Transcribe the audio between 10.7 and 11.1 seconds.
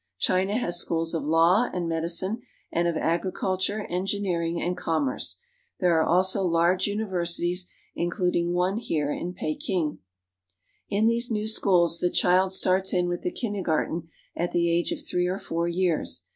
In